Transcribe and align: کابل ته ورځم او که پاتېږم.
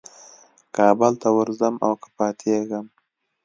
کابل 0.77 1.13
ته 1.21 1.29
ورځم 1.37 1.75
او 1.85 1.93
که 2.01 2.07
پاتېږم. 2.17 2.85